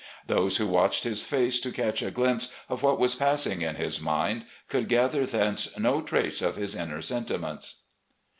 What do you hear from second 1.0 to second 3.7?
his face to catch a glimpse of what was passing